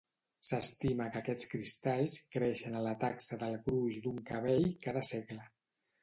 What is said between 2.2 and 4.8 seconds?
creixen a la taxa del gruix d'un cabell